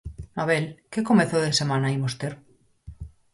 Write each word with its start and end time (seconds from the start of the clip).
Mabel, 0.37 0.65
que 0.91 1.07
comezo 1.09 1.37
de 1.41 1.57
semana 1.59 1.93
imos 1.97 2.13
ter? 2.21 2.33